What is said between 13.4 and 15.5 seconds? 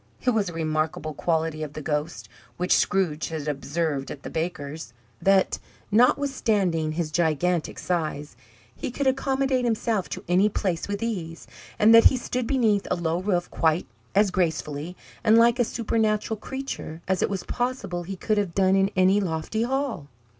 quite as gracefully, and